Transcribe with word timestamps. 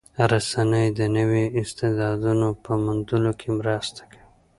رسنۍ 0.31 0.87
د 0.99 0.99
نویو 1.15 1.45
استعدادونو 1.61 2.47
په 2.63 2.71
موندلو 2.83 3.31
کې 3.39 3.49
مرسته 3.59 4.01
کوي. 4.11 4.23